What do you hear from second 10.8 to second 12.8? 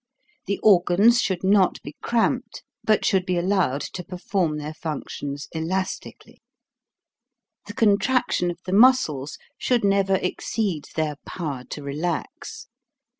their power to relax.